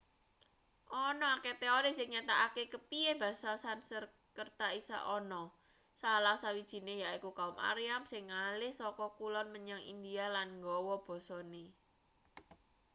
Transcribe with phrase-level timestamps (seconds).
[1.07, 5.41] ana akeh teori sing nyatakake kepiye basa sanskerta iso ana
[6.01, 11.63] salah sawijine yaiku kaum aryan sing ngalih saka kulon menyang india lan nggawa basane